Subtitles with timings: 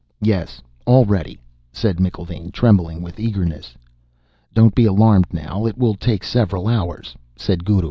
[0.23, 0.63] "Yes.
[0.87, 1.39] All ready,"
[1.71, 3.75] said McIlvaine, trembling with eagerness.
[4.51, 5.67] "Don't be alarmed now.
[5.67, 7.79] It will take several hours," said Guru.